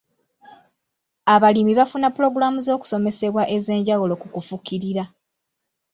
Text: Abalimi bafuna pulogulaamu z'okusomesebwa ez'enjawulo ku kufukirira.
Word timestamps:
Abalimi 1.33 1.73
bafuna 1.79 2.07
pulogulaamu 2.13 2.59
z'okusomesebwa 2.65 3.43
ez'enjawulo 3.55 4.13
ku 4.21 4.27
kufukirira. 4.33 5.03